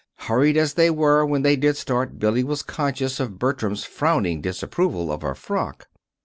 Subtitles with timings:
[0.21, 5.11] Hurried as they were when they did start, Billy was conscious of Bertram's frowning disapproval
[5.11, 5.89] of her frock.